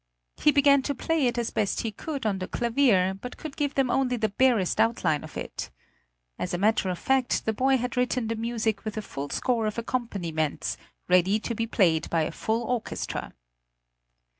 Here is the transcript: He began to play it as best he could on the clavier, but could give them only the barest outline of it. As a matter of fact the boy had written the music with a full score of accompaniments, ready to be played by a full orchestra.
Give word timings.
He 0.37 0.49
began 0.51 0.81
to 0.81 0.95
play 0.95 1.27
it 1.27 1.37
as 1.37 1.51
best 1.51 1.81
he 1.81 1.91
could 1.91 2.25
on 2.25 2.39
the 2.39 2.47
clavier, 2.47 3.13
but 3.13 3.37
could 3.37 3.55
give 3.55 3.75
them 3.75 3.91
only 3.91 4.17
the 4.17 4.29
barest 4.29 4.79
outline 4.81 5.23
of 5.23 5.37
it. 5.37 5.69
As 6.39 6.55
a 6.55 6.57
matter 6.57 6.89
of 6.89 6.97
fact 6.97 7.45
the 7.45 7.53
boy 7.53 7.77
had 7.77 7.95
written 7.95 8.27
the 8.27 8.35
music 8.35 8.83
with 8.83 8.97
a 8.97 9.03
full 9.03 9.29
score 9.29 9.67
of 9.67 9.77
accompaniments, 9.77 10.75
ready 11.07 11.39
to 11.41 11.53
be 11.53 11.67
played 11.67 12.09
by 12.09 12.23
a 12.23 12.31
full 12.31 12.63
orchestra. 12.63 13.35